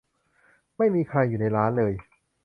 [0.77, 1.93] ไม่มีใครอยู่ในร้านเลย